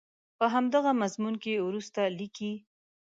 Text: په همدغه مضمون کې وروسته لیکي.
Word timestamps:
په 0.37 0.45
همدغه 0.53 0.91
مضمون 1.01 1.35
کې 1.43 1.63
وروسته 1.67 2.01
لیکي. 2.19 2.53